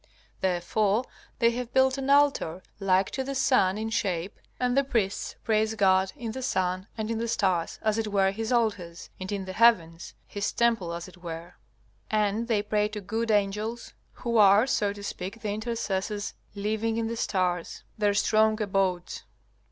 [0.39, 1.03] Therefore
[1.37, 5.75] they have built an altar like to the sun in shape, and the priests praise
[5.75, 9.45] God in the sun and in the stars, as it were His altars, and in
[9.45, 11.53] the heavens, His temple as it were;
[12.09, 17.05] and they pray to good angels, who are, so to speak, the intercessors living in
[17.05, 19.23] the stars, their strong abodes.